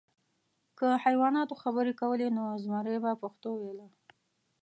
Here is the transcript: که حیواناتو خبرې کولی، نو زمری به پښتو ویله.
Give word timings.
که 0.77 0.87
حیواناتو 1.03 1.55
خبرې 1.63 1.93
کولی، 2.01 2.27
نو 2.37 2.43
زمری 2.63 2.97
به 3.03 3.11
پښتو 3.21 3.49
ویله. 3.55 3.87